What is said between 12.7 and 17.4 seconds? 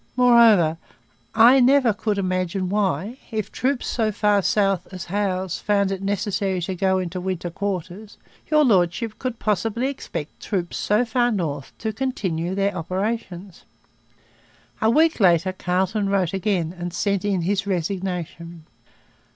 operations.' A week later Carleton wrote again and sent